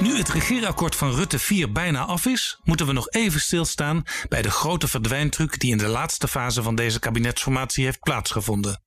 [0.00, 4.42] Nu het regeerakkoord van Rutte 4 bijna af is, moeten we nog even stilstaan bij
[4.42, 8.82] de grote verdwijntruc die in de laatste fase van deze kabinetsformatie heeft plaatsgevonden.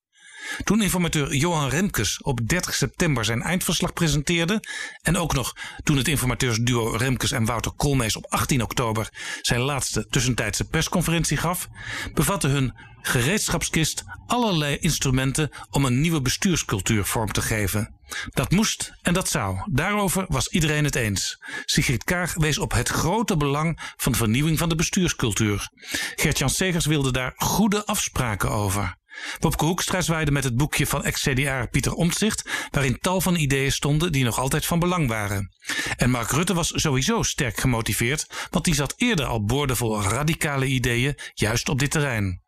[0.64, 4.64] Toen informateur Johan Remkes op 30 september zijn eindverslag presenteerde
[5.02, 9.10] en ook nog toen het informateursduo Remkes en Wouter Koolmees op 18 oktober
[9.42, 11.68] zijn laatste tussentijdse persconferentie gaf,
[12.14, 17.96] bevatte hun gereedschapskist allerlei instrumenten om een nieuwe bestuurscultuur vorm te geven.
[18.30, 19.58] Dat moest en dat zou.
[19.72, 21.44] Daarover was iedereen het eens.
[21.66, 25.70] Sigrid Kaag wees op het grote belang van vernieuwing van de bestuurscultuur.
[26.16, 29.00] Gert-Jan Segers wilde daar goede afspraken over.
[29.40, 34.12] Popke Hoekstra zwaaide met het boekje van ex-CDA Pieter Omtzigt, waarin tal van ideeën stonden
[34.12, 35.56] die nog altijd van belang waren.
[35.98, 41.18] En Mark Rutte was sowieso sterk gemotiveerd, want die zat eerder al boordevol radicale ideeën
[41.34, 42.42] juist op dit terrein.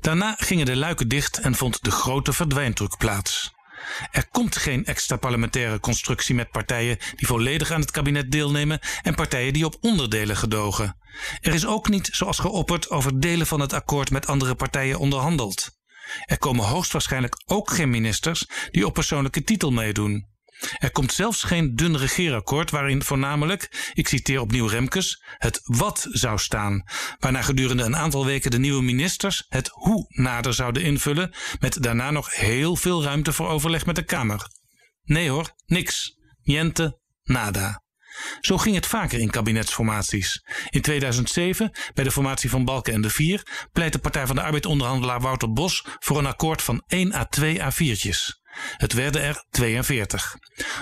[0.00, 3.52] Daarna gingen de luiken dicht en vond de grote verdwijndruk plaats.
[4.10, 9.14] Er komt geen extra parlementaire constructie met partijen die volledig aan het kabinet deelnemen en
[9.14, 10.96] partijen die op onderdelen gedogen.
[11.40, 15.73] Er is ook niet, zoals geopperd, over delen van het akkoord met andere partijen onderhandeld.
[16.24, 20.32] Er komen hoogstwaarschijnlijk ook geen ministers die op persoonlijke titel meedoen.
[20.78, 26.38] Er komt zelfs geen dun regeerakkoord waarin voornamelijk, ik citeer opnieuw Remkes, het wat zou
[26.38, 26.84] staan,
[27.18, 32.10] waarna gedurende een aantal weken de nieuwe ministers het hoe nader zouden invullen, met daarna
[32.10, 34.50] nog heel veel ruimte voor overleg met de Kamer.
[35.02, 36.18] Nee hoor, niks.
[36.42, 37.83] Niente, nada.
[38.40, 40.44] Zo ging het vaker in kabinetsformaties.
[40.70, 44.42] In 2007, bij de formatie van Balken en de Vier, pleit de Partij van de
[44.42, 48.43] Arbeid-onderhandelaar Wouter Bos voor een akkoord van 1 à 2 A4'tjes.
[48.76, 50.36] Het werden er 42.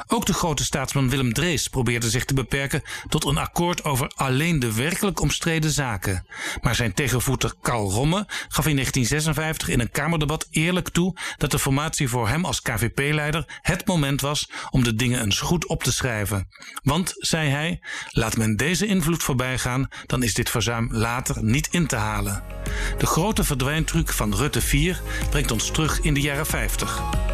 [0.06, 4.58] Ook de grote staatsman Willem Drees probeerde zich te beperken tot een akkoord over alleen
[4.58, 6.26] de werkelijk omstreden zaken.
[6.60, 11.58] Maar zijn tegenvoeter Karl Romme gaf in 1956 in een Kamerdebat eerlijk toe dat de
[11.58, 15.92] formatie voor hem als KVP-leider het moment was om de dingen eens goed op te
[15.92, 16.48] schrijven.
[16.82, 17.80] Want, zei hij,
[18.10, 22.42] laat men deze invloed voorbij gaan, dan is dit verzuim later niet in te halen.
[22.98, 27.31] De grote verdwijntruc van Rutte 4 brengt ons terug in de jaren 50.